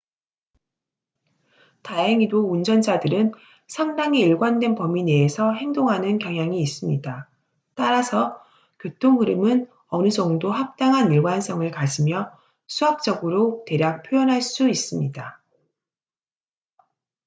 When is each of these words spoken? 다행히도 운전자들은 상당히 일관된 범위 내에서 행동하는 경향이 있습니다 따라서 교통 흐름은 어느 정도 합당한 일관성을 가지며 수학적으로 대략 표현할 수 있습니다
다행히도 1.83 2.51
운전자들은 2.51 3.33
상당히 3.67 4.21
일관된 4.21 4.73
범위 4.73 5.03
내에서 5.03 5.53
행동하는 5.53 6.17
경향이 6.17 6.59
있습니다 6.59 7.29
따라서 7.75 8.41
교통 8.79 9.21
흐름은 9.21 9.67
어느 9.89 10.09
정도 10.09 10.51
합당한 10.51 11.11
일관성을 11.13 11.69
가지며 11.69 12.35
수학적으로 12.65 13.63
대략 13.67 14.01
표현할 14.01 14.41
수 14.41 14.67
있습니다 14.67 15.39